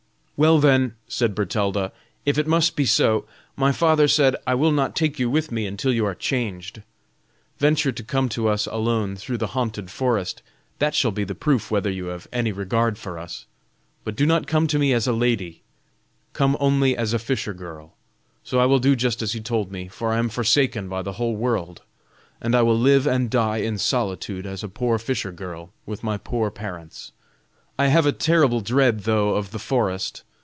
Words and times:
"Well, 0.43 0.57
then," 0.57 0.95
said 1.07 1.35
Bertalda, 1.35 1.91
"if 2.25 2.39
it 2.39 2.47
must 2.47 2.75
be 2.75 2.87
so, 2.87 3.27
my 3.55 3.71
father 3.71 4.07
said, 4.07 4.35
'I 4.47 4.55
will 4.55 4.71
not 4.71 4.95
take 4.95 5.19
you 5.19 5.29
with 5.29 5.51
me 5.51 5.67
until 5.67 5.93
you 5.93 6.03
are 6.03 6.15
changed. 6.15 6.81
Venture 7.59 7.91
to 7.91 8.01
come 8.03 8.27
to 8.29 8.47
us 8.47 8.65
alone 8.65 9.15
through 9.15 9.37
the 9.37 9.53
haunted 9.53 9.91
forest; 9.91 10.41
that 10.79 10.95
shall 10.95 11.11
be 11.11 11.23
the 11.23 11.35
proof 11.35 11.69
whether 11.69 11.91
you 11.91 12.05
have 12.07 12.27
any 12.33 12.51
regard 12.51 12.97
for 12.97 13.19
us. 13.19 13.45
But 14.03 14.15
do 14.15 14.25
not 14.25 14.47
come 14.47 14.65
to 14.65 14.79
me 14.79 14.93
as 14.93 15.05
a 15.07 15.13
lady; 15.13 15.61
come 16.33 16.57
only 16.59 16.97
as 16.97 17.13
a 17.13 17.19
fisher 17.19 17.53
girl!' 17.53 17.95
So 18.43 18.57
I 18.57 18.65
will 18.65 18.79
do 18.79 18.95
just 18.95 19.21
as 19.21 19.33
he 19.33 19.39
has 19.41 19.45
told 19.47 19.71
me, 19.71 19.89
for 19.89 20.11
I 20.11 20.17
am 20.17 20.27
forsaken 20.29 20.89
by 20.89 21.03
the 21.03 21.13
whole 21.13 21.35
world, 21.35 21.83
and 22.41 22.55
I 22.55 22.63
will 22.63 22.79
live 22.79 23.05
and 23.05 23.29
die 23.29 23.57
in 23.57 23.77
solitude 23.77 24.47
as 24.47 24.63
a 24.63 24.67
poor 24.69 24.97
fisher 24.97 25.31
girl, 25.31 25.71
with 25.85 26.01
my 26.03 26.17
poor 26.17 26.49
parents. 26.49 27.11
I 27.77 27.89
have 27.89 28.07
a 28.07 28.11
terrible 28.11 28.61
dread 28.61 29.01
though 29.01 29.35
of 29.35 29.51
the 29.51 29.59
forest. 29.59 30.23